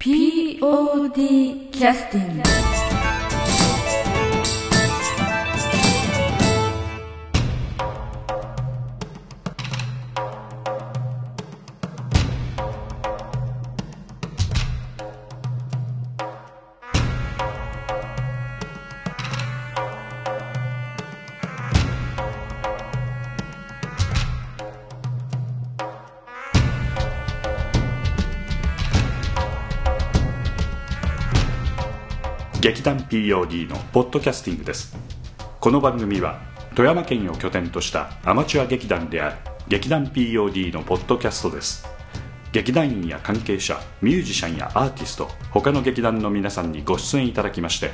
[0.00, 2.79] POD キャスティング
[32.80, 34.96] 劇団 POD のポッドキャスティングです。
[35.60, 36.40] この番組は
[36.74, 39.36] 富山県を拠点としたアマチュア劇団である
[39.68, 41.86] 劇団 POD のポッドキャストです。
[42.52, 47.90] 劇団員や関係者ミュージシャンやアーティスト他の劇団の皆さんにご出演いただきまして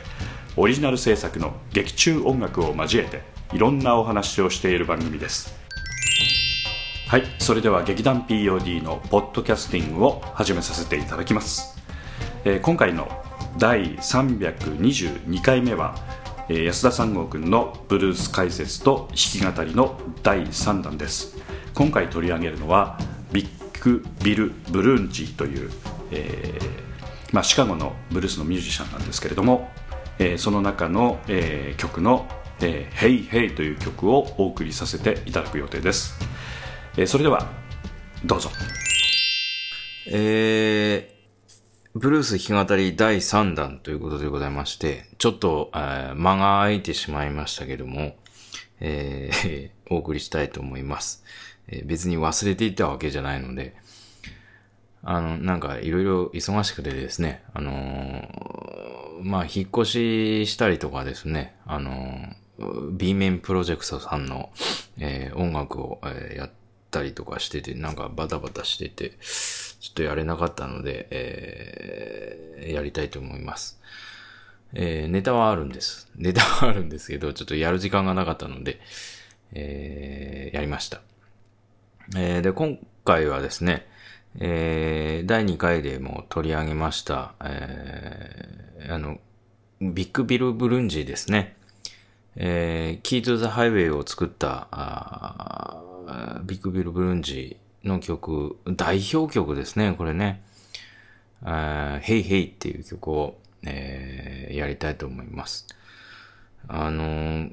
[0.56, 3.22] オリジナル制作の劇中音楽を交えて
[3.52, 5.52] いろんなお話をしている番組です。
[7.08, 11.76] はいそれでは劇団 POD のポッドキャスティングを始めさせていただきます、
[12.44, 13.25] えー今回の
[13.58, 15.94] 第322回目は、
[16.48, 21.38] 安田三郷君のブルース解説と弾き語りの第3弾です。
[21.72, 22.98] 今回取り上げるのは
[23.32, 25.70] ビッグ・ビル・ブルーンジーという、
[26.10, 29.70] えーまあ、シカゴのブルースのミュージシャンなんですけれども、
[30.18, 32.26] えーその中の、え曲の
[32.60, 36.14] 「えー、Hey Hey」という曲をお送りさせていただく予定です、
[36.98, 37.46] えそれでは
[38.22, 38.50] どうぞ。
[40.08, 41.15] えー、
[41.98, 48.16] ブルース弾き語り第3弾ということでございまして、ちょっと、えー間が空いてしまいましたけども、
[48.80, 51.24] えー お送りしたいと思います。
[51.68, 53.74] えー別に忘れていたわけじゃないので、
[55.02, 62.28] あの、なんかいろいろ忙しくてですね、あのーまあ、引っ越ししたりとかですね、あの
[62.92, 64.50] B 面プロジェクトさんの、
[64.98, 66.50] え音楽を、えやっ
[66.96, 69.10] たりとかしてて、なんかバタバタしてて、
[69.80, 73.78] ちょっとやれなかったので、えーやりたいと思います。
[74.72, 76.08] えーネタはあるんです。
[76.16, 78.80] ネタはあるんですけど、ちょっとやる時間がなかったので、
[79.52, 81.02] えーやりました。
[82.16, 83.86] えーで、今回はですね、
[84.38, 89.18] えー第2回でも取り上げました、えーあの、
[89.80, 91.56] ビッグビル・ブルンジーですね。
[92.36, 94.68] えー、キートゥザ・ハイウェイを作った、
[96.44, 100.42] ビッグビル・ブルンジーの曲、代表曲ですね、これね。
[101.42, 105.66] あーヘイヘイっていう曲を、えーやりたいと思います。
[106.68, 107.50] あのー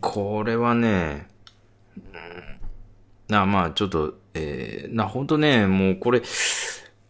[0.00, 1.28] これはね、
[3.28, 6.22] な、まあちょっと、えーな、ほんとね、もうこれ、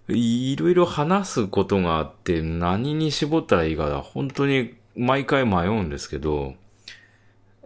[0.08, 6.54] いろいろ話すことがあって、何に絞ったらいいか、本当に毎回迷うんですけど、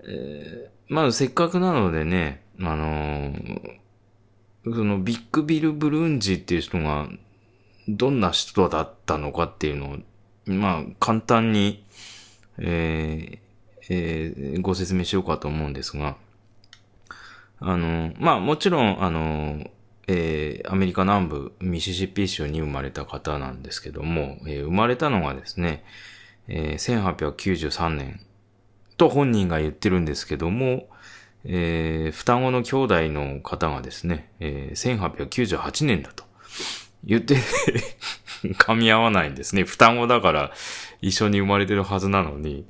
[0.04, 3.80] えーまあせっかくなのでね、あのー
[4.64, 7.08] そのビッグビル・ブルンジっていう人が、
[7.88, 9.96] どんな人だったのかっていうのを、
[10.44, 11.82] まあ簡単に、
[12.58, 16.16] えーえーご説明しようかと思うんですが、
[17.58, 19.64] あの、まあもちろん、あの、
[20.08, 25.84] えーアメリカ南部ミシシッピ州に生まれた方なんですけども、えー生まれたのがですね、
[26.48, 28.20] えー1893年
[28.98, 30.89] と本人が言ってるんですけども、
[31.44, 36.24] えー双子の兄弟の方がですね、えー1898年だと
[37.04, 37.36] 言って
[38.58, 39.64] 噛み合わないんですね。
[39.64, 40.52] 双子だから
[41.00, 42.66] 一緒に生まれてるはずなのに、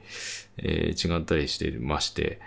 [0.58, 2.40] えー違ったりしてまして、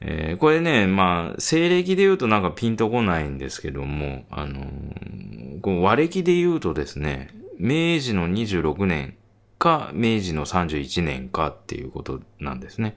[0.00, 9.16] えーこれね、まあ、西暦で言うとなんかピンとこないんですけども、あのーこ和暦で言うとですね、明治の26年
[9.58, 12.96] か、明治の31年かっていうことなんですね。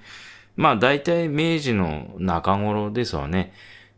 [0.56, 3.54] まあ、大体明治の中頃ですわね。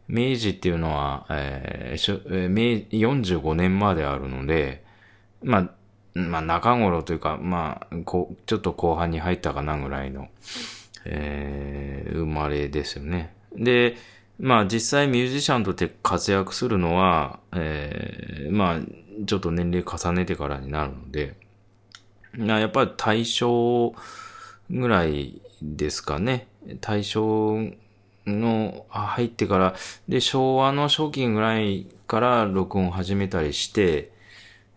[0.07, 4.83] 明治っていうのは、えーしょえー明45年まであるので、
[5.41, 5.69] まあ、
[6.19, 10.29] まあ、中頃というか、まあ、こ、ちょっと後半に入ったかなぐらいの、
[11.05, 13.33] えー生まれですよね。
[13.55, 13.95] で、
[14.39, 18.79] まあ実際ミュージシャンとして活躍するのは、えーまあ
[19.25, 21.35] ちょっと年齢重ねてからになるので、
[22.37, 23.93] やっぱり大正
[24.69, 26.47] ぐらいですかね。
[26.81, 27.73] 大正
[28.25, 29.75] の入ってから、
[30.07, 34.11] で、昭和の初期ぐらいから録音始めたりして、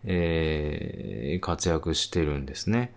[0.05, 2.93] えー活躍してるんですね。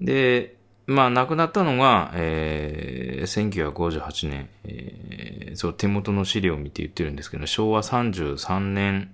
[0.00, 9.10] で、まあ、亡くなったのが、えー1958年、えーそう、手元の資料を見て言ってるんですけど、昭和33年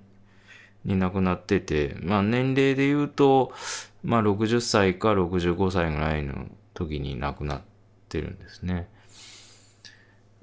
[0.85, 3.53] に亡くなってて、まあ、年齢で言うと、
[4.03, 7.63] まあ、60歳か65歳ぐらいの時に亡くなっ
[8.09, 8.89] てるんですね。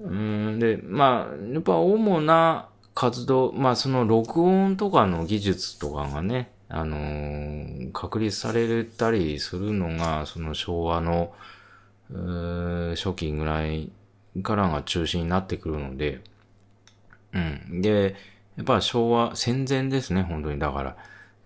[0.00, 11.32] うん、で、まあ、やっぱ主な活動、まあその録音とかの技術とかがね、あのー確立されたりするのが、その昭和の、
[12.94, 13.90] 初期ぐらい
[14.42, 16.20] からが中心になってくるので、
[17.32, 17.82] うん。
[17.82, 18.16] で、
[18.56, 20.58] やっぱ昭和、戦前ですね、本当に。
[20.58, 20.96] だから、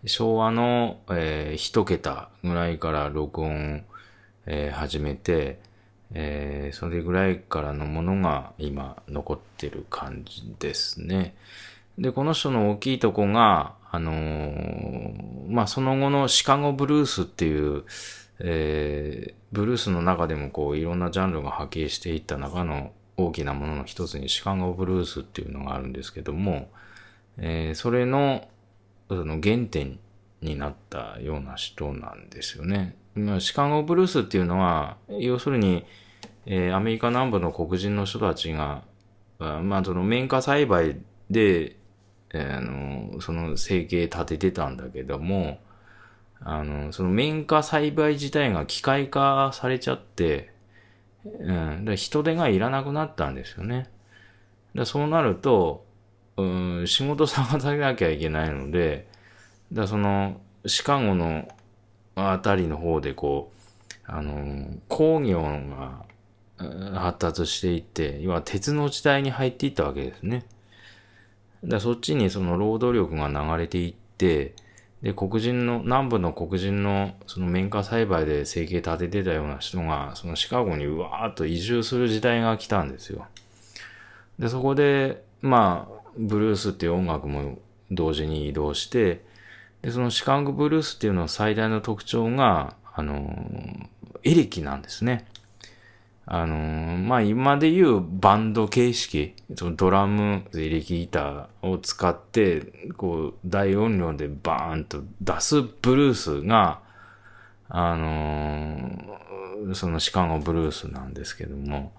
[0.07, 3.85] 昭和の、えー一桁ぐらいから録音、
[4.47, 5.61] えー始めて、
[6.15, 11.35] えーそれぐらいからのものが今残ってる感じですね。
[11.99, 17.85] で、この人の大きいとこが、あのーまあ、その後のシカゴブルースっていう、
[18.41, 26.71] えーブルースの中でもこういろんなジャンルが波形していった中の大きなものの一つにシカゴブルースっていうのがあるんですけども、
[27.37, 28.49] えーそれの、
[29.09, 29.99] その原点
[30.41, 32.97] になったような人なんですよね。
[33.41, 35.85] シカゴブルースっていうのは、要するに、
[36.47, 38.83] えーアメリカ南部の黒人の人たちが、
[39.39, 40.97] まあ、その綿花栽培
[41.31, 41.77] で、
[42.33, 45.59] えーの、その生計立ててたんだけども、
[46.41, 50.53] あの、その綿花栽培自体が機械化されちゃって、
[51.25, 51.55] うん、だ
[51.85, 53.79] から人手がいらなくなったんですよね。
[53.79, 53.91] だか
[54.75, 55.85] らそうなると、
[56.37, 56.45] う
[56.83, 59.10] ん、仕事探さなきゃいけないので、
[59.73, 61.49] だその、シカゴの
[62.15, 63.61] あたりの方でこう、
[64.07, 66.05] あの、工業が
[67.01, 70.45] 発達していって、要は鉄の時代に入っていったわけですね。
[71.65, 74.55] だそっちにその労働力が流れていって、
[75.03, 83.27] で、黒人の、南部の黒人のその綿花栽培で生計立ててたような人が、そのシカゴにうわーっと移住する時代が来たんですよ。
[84.39, 87.59] で、そこで、まあ、ブルースっていう音楽も
[87.91, 89.25] 同時に移動して、
[89.83, 93.47] で、そのシカンゴブルースっていうのの最大の特徴が、あの、
[94.23, 95.27] エレキなんですね。
[96.33, 106.81] あのまあ、今で言うバンド形式、そのドラム、エレキギターを使って、こう、大音量でバーンと出すブルースが、
[107.73, 111.93] あのそのシカゴブルースなんですけども、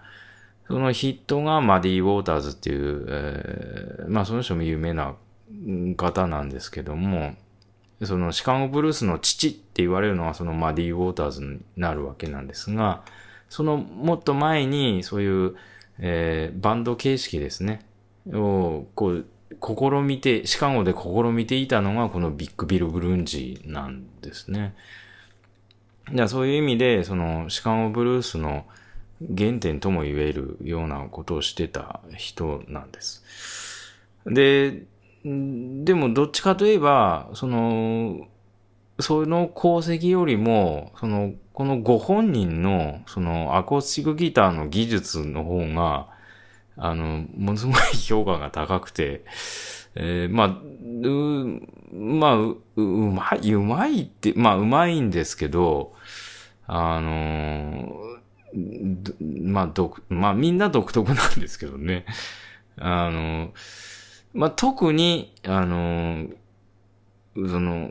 [0.68, 5.16] そのヒットがマディ・ウォーターズっていう、えーまあその人も有名な
[5.98, 7.36] 方なんですけども、
[8.04, 13.04] そのシカゴブルースの父って言われるのはそのマディ・ウォーターズになるわけなんですが、
[13.50, 15.56] そのもっと前にそういう、
[16.00, 17.86] えーバンド形式ですね、
[18.32, 19.26] をこう
[19.62, 24.74] 試みて、シカゴで試みていたのがこのビッグビル・ブルンジーなんですね。
[26.08, 28.66] だからそういう意味で、そのシカゴブルースの
[29.38, 33.24] 原点とも言えるようなことをしてた人なんです。
[34.26, 34.84] で、
[35.24, 38.28] でもどっちかといえば、その、
[39.00, 46.08] その功績よりも、その、このご本人の、その、アコースティックギターの技術の方が、
[46.78, 47.76] あの、ものすごい
[48.08, 49.24] 評価が高くて、
[49.96, 51.62] えーまあ、う、
[51.94, 55.94] まあ、う、うまい、うまいって、まあ、うまいんですけど、
[56.66, 57.94] あの、
[59.44, 62.06] まあ、独、まあ、みんな独特なんですけどね。
[62.78, 63.52] あの、
[64.34, 66.28] まあ、特に、あの、
[67.36, 67.90] その、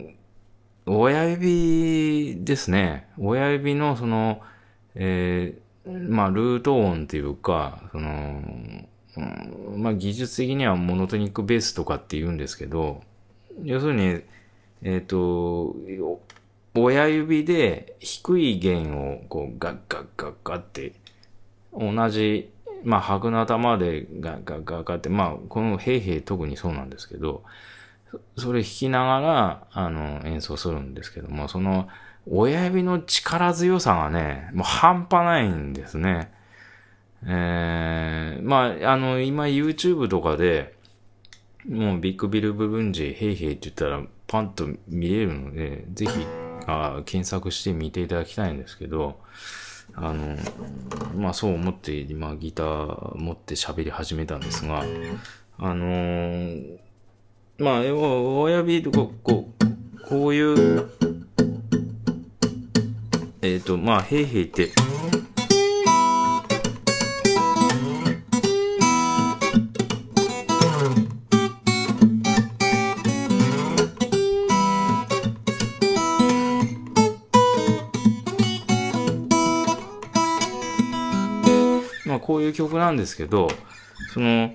[0.86, 3.08] 親指ですね。
[3.18, 4.40] 親指のその、
[4.94, 5.70] えー
[6.08, 8.42] まあ、ルート音っていうか、その、
[9.16, 13.02] うんまあ、技術的にはモノトニックベースとかって言うんですけど、
[13.62, 14.22] 要するに、
[14.82, 15.74] えっ、と、
[16.74, 20.92] 親指で低い弦をこうガッガッガッガッって、
[21.72, 22.50] 同じ、
[22.84, 27.42] まあ、白の頭でガッガッガガって、まあ、このヘイヘイ特にそうなんですけど、
[28.36, 31.88] それ弾きながら、あの、演奏するんですけども、その、
[32.28, 36.32] 親指の力強さがね、もう半端ないんですね。
[37.26, 40.74] えー、まあ、あの、今 YouTube とかで、
[41.68, 46.12] もうビッグビルブルンジ、ヘイヘイって言ったらパンと見れるので、ぜひ、
[46.66, 49.20] あ検索して見ていただきたいんですけど、
[49.94, 50.36] あの、
[51.16, 54.84] まあそう思って今ギター持って喋り始めたんですが、
[55.58, 56.90] あのー
[57.60, 60.90] まあ、親指とか、こう、こういう、
[63.42, 64.70] えっ、と、まあ、へいへいって、
[82.30, 83.48] こういう曲なんですけど、
[84.14, 84.54] その、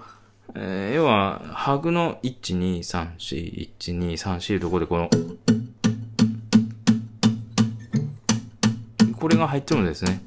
[0.55, 5.09] えー要は、ハグの1、2、3、4、1、2、3、4いうとこでこの、
[9.19, 10.21] これが入ってるんですね。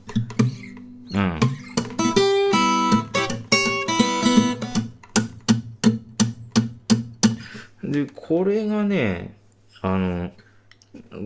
[7.82, 7.90] うん。
[7.90, 9.38] で、これがね、
[9.80, 10.32] あの、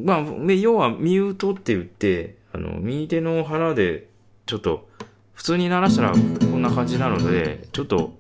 [0.05, 4.07] まあ、要はミュートって言って、あの、右手の腹で、
[4.47, 4.92] ちょっと、
[5.35, 8.15] 普通に鳴らしたらこんな感じなので、ちょっと、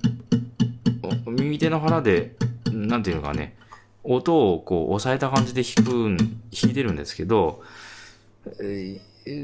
[1.26, 2.34] 右手の腹で、
[2.70, 3.56] なんていうのかね、
[4.04, 7.62] 音をこう押さえた感じで弾く、弾いてるんですけど、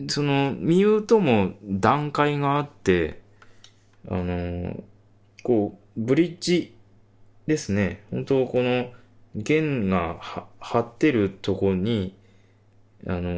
[0.08, 3.20] その、ミュートも段階があって、
[4.08, 4.82] あの
[5.42, 6.74] こう、ブリッジ
[7.46, 8.02] ですね。
[8.10, 8.90] 本当この
[9.34, 10.16] 弦が
[10.58, 12.14] 張ってるとこに、
[13.06, 13.30] あの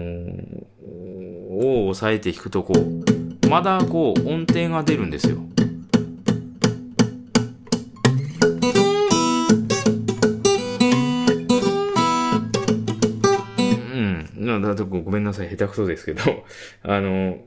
[1.51, 3.05] を押さえて弾くとこう、
[3.51, 5.39] まだこう音程が出るんですよ。
[13.69, 14.63] うん。
[14.63, 15.49] だとごごめんなさい。
[15.49, 16.23] 下手くそですけど、
[16.85, 17.39] あの、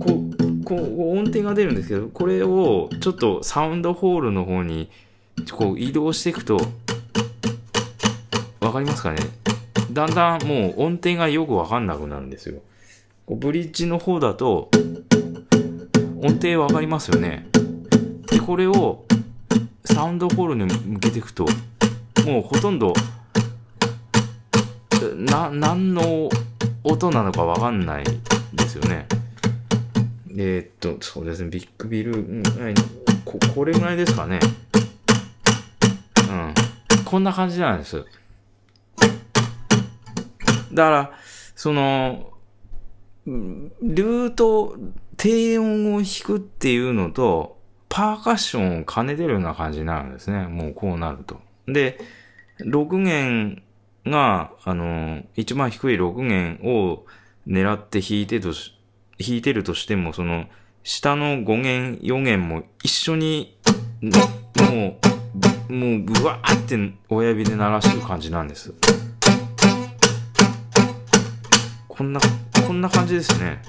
[0.00, 4.90] こう、こう、音程が出るんですけど、これをちょっとサウンドホールの方に、
[5.52, 6.56] こう移動していくと、
[8.58, 9.18] わかりますかね？
[9.92, 12.60] だんだんもう音程がよくわかんなくなるんですよ。
[13.26, 14.70] こうブリッジの方だと、
[16.22, 17.48] 音程わかりますよね。
[18.30, 19.04] で、これを
[19.84, 21.44] サウンドホールに向けていくと、
[22.24, 22.94] もうほとんど、
[25.16, 26.28] な、何の
[26.84, 28.04] 音なのかわかんない
[28.52, 29.08] ですよね。
[30.38, 32.74] えーっと、そうですね、ビッグビル、うんはい
[33.24, 34.38] こ、これぐらいですかね。
[36.30, 36.54] うん。
[37.04, 38.04] こんな感じなんです。
[40.72, 41.12] だから、
[41.56, 42.35] その、
[43.26, 44.76] ルート、
[45.16, 47.56] 低音を弾くっていうのと、
[47.88, 50.46] パーカッションを兼ねてるような感じになるんですね。
[50.46, 51.40] もうこうなると。
[51.66, 51.98] で、
[52.60, 53.62] 6弦
[54.04, 57.04] が、あの、一番低い6弦を
[57.46, 58.72] 狙って弾いてとし、
[59.18, 60.46] 弾いてるとしても、その、
[60.84, 63.58] 下の5弦、4弦も一緒に、
[64.02, 64.98] も
[65.68, 68.72] う、もう、ぐわーって親指で鳴らしてる感じなんです。
[71.88, 72.20] こんな、
[72.66, 73.62] こんな感じですね。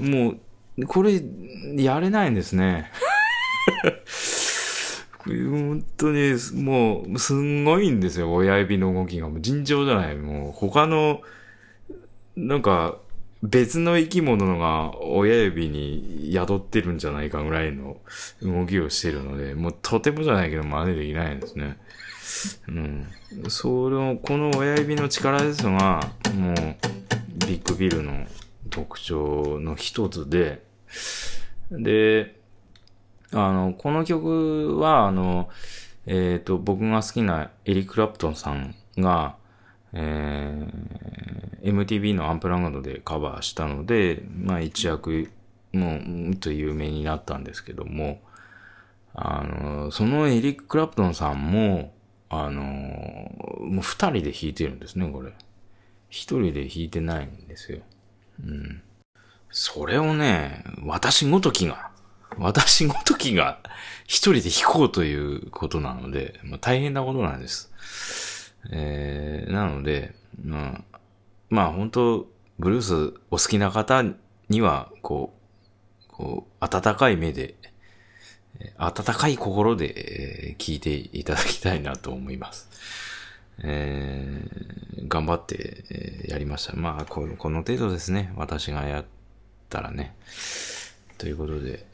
[0.00, 0.34] も
[0.76, 1.22] う、これ、
[1.76, 2.90] やれないんですね。
[5.24, 9.30] 本当に、もう、すんごいんですよ、親指の動きが。
[9.30, 10.16] もう尋常じゃない。
[10.16, 11.22] もう、他の、
[12.36, 12.98] なんか、
[13.42, 17.96] 別の生き物のが親指に宿ってるんじゃないかぐらいの
[18.40, 21.76] 動きをしてるので、もうとてもじゃないけど真似できないんですね。
[22.68, 23.06] うん。
[23.48, 26.00] その、この親指の力ですが、
[26.36, 26.54] もう、
[27.46, 28.26] ビッグビルの
[28.70, 30.62] 特徴の一つで、
[31.70, 32.36] で、
[33.32, 35.48] あの、この曲は、あの、
[36.06, 39.36] えっ、と、僕が好きなエリッ・クラプトンさんが、
[39.92, 45.30] えー、MTV のアンプラグドでカバーしたので、まあ一躍、
[45.72, 48.20] もう、と有名になったんですけども、
[49.14, 51.92] あの、そのエリック・クラプトンさんも、
[52.28, 55.32] あの、もう二人で弾いてるんですね、これ。
[56.08, 57.80] 一人で弾いてないんですよ。
[58.42, 58.82] うん。
[59.50, 61.90] それをね、私ごときが、
[62.38, 63.58] 私ごときが
[64.06, 67.70] 一人で弾こうということなので、まあ、大変なことなんです。
[68.70, 70.98] えー、なので、まあ、
[71.50, 72.26] まあ本当
[72.58, 74.04] ブルースお好きな方
[74.48, 77.54] には、こう、こう、温かい目で、
[78.76, 82.68] 温かい心で、えー聞いていただきたいなと思います。
[83.62, 86.74] えー頑張って、えーやりました。
[86.76, 88.32] まあこの、この程度ですね。
[88.36, 89.04] 私がやっ
[89.68, 90.14] たらね。
[91.18, 91.84] ということで、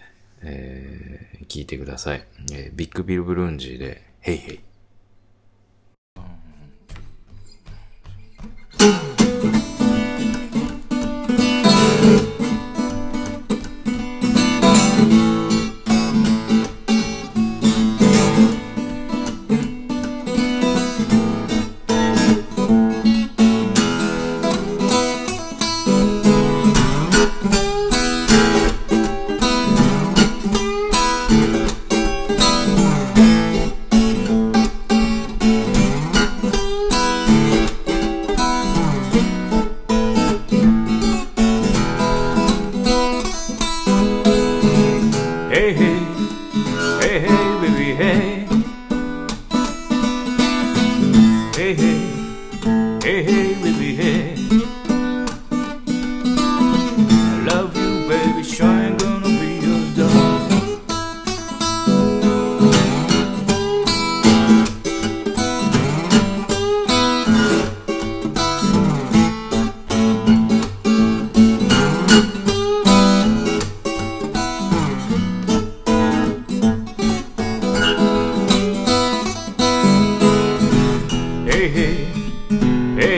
[0.42, 2.24] えー聞いてください。
[2.52, 4.60] えービッグビルブルンジーで、ヘイヘイ。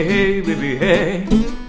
[0.03, 1.60] hey, baby, hey.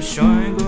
[0.00, 0.59] shine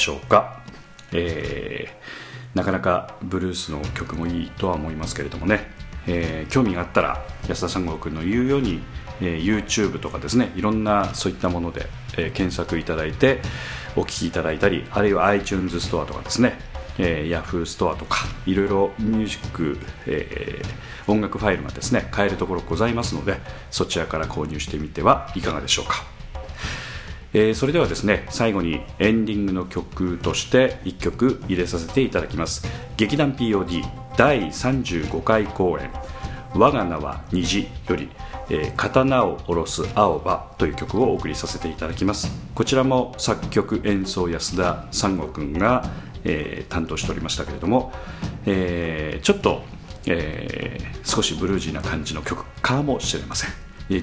[0.00, 0.60] しょうか、
[1.12, 5.70] えーなかなかブルースの曲もいいとは思いますけれどもね、
[6.08, 8.80] えー興味があったら安田三郷君の言うように、
[9.20, 11.86] えー YouTube とかですねいろんなそういったもので、
[12.18, 13.40] えー検索いただいて
[13.94, 16.58] お聴きいただいたりあるいは iTunes ストアとかですね、
[16.98, 23.38] えー、Yahoo ストアとかいろいろミュージック、えー音楽ファイルがですね買えるところございますので
[23.70, 26.19] そちらから購入してみてはいかがでしょうか。
[27.32, 32.66] えーそれではですね最後にエンディングの曲として1曲入れさせていただきます。
[32.96, 33.82] 劇団 POD
[34.16, 35.90] 第35回公演
[36.54, 38.08] 「我が名は虹」より
[38.50, 42.30] 「えー刀を下ろす青葉」という曲をお送りさせていただきます。
[42.54, 45.88] こちらも作曲演奏安田三郷君が、
[46.24, 47.92] えー担当しておりましたけれども、
[48.46, 49.62] えちょっと、
[50.06, 53.50] え少しブルージーな感じの曲かもしれません。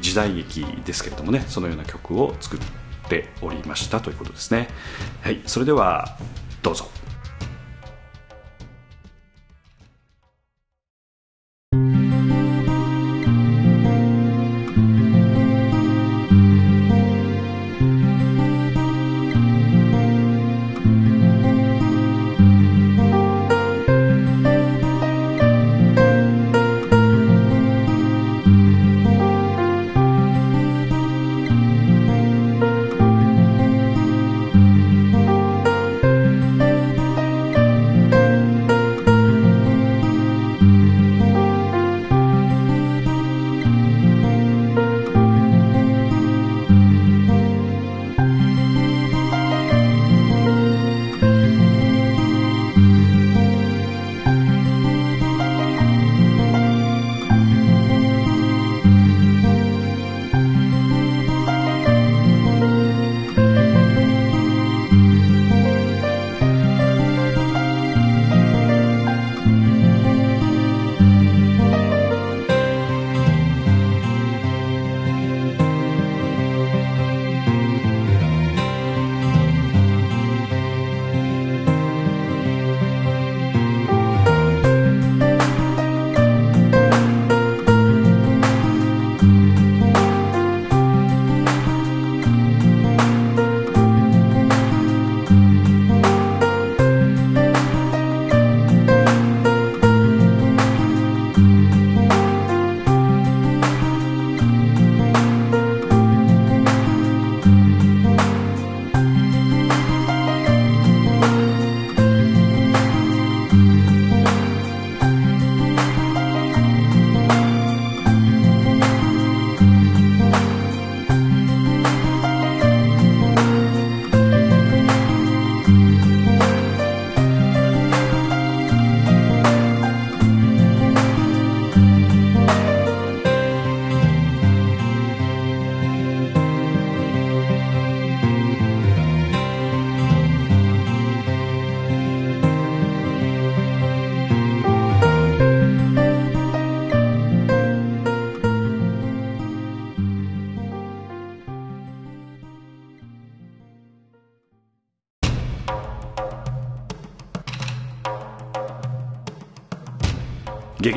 [0.02, 2.66] 時代劇ですけれどもねそのような曲を作って
[3.08, 4.68] ておりましたということですね。
[5.22, 5.42] はい。
[5.46, 6.18] それでは
[6.62, 6.90] どうぞ「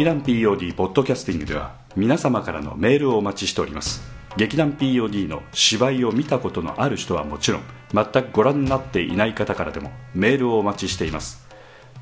[0.01, 4.01] 劇団 POD ポッドキャスティングでは皆様からのメールをお待ちしております。
[4.39, 11.47] 劇団 POD の芝居を見たことのある人はもちろん全くご覧になっていない方からでもメールをお待ちしています。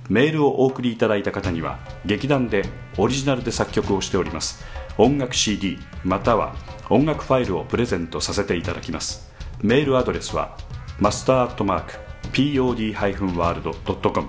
[0.08, 2.66] メールをお送りいただいた方には劇団で
[2.98, 4.64] オリジナルで作曲をしております。
[4.96, 6.54] 音楽 CD または
[6.90, 9.28] 音楽ファイルをプレゼントさせていただきます。
[9.60, 10.56] メールアドレスは
[11.00, 11.94] マスターアットマーク
[12.30, 14.28] pod-world.com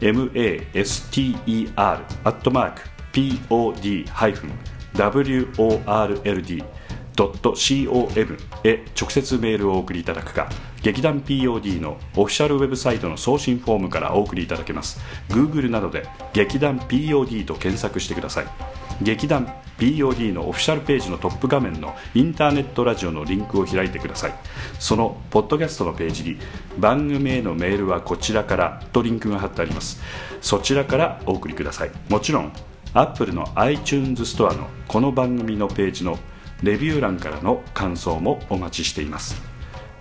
[0.00, 1.36] master
[2.24, 4.52] アットマーク pod-world.com
[8.64, 10.48] へ直接メールをお送りいただくか
[10.82, 15.00] 劇団 POD のオフィシャルウェブサイトの送信フォームからお送りいただけます。
[15.30, 18.46] Google などで劇団 POD と検索してください。
[19.00, 19.46] 劇団
[19.78, 24.34] POD のオフィシャルページのトップ画面のインターネットラジオのリンクを開いてください。
[24.78, 26.36] そのポッドキャストのページに
[26.78, 30.02] 番組へのメールはこちらからとリンクが貼ってあります。
[30.42, 31.90] そちらからお送りください。
[32.10, 32.52] もちろん
[32.96, 36.16] アップルの iTunes ストアのこの番組のページの
[36.62, 39.42] レビュー欄からの感想もお待ちしています。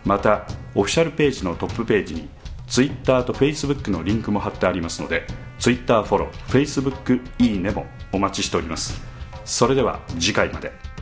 [0.06, 2.30] またオフィシャルページのトップページに
[2.68, 5.26] Twitter と Facebook のリンクも貼ってありますので
[5.58, 9.02] Twitter フォロー Facebook いいねもお待ちしております。
[9.44, 10.93] それでは次回まで。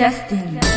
[0.00, 0.69] Justin.